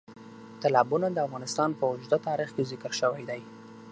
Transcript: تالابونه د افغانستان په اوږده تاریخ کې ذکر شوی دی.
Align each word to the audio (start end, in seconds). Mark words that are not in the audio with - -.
تالابونه 0.61 1.07
د 1.11 1.17
افغانستان 1.27 1.69
په 1.79 1.83
اوږده 1.89 2.17
تاریخ 2.27 2.49
کې 2.55 2.67
ذکر 2.71 2.91
شوی 2.99 3.23
دی. 3.29 3.41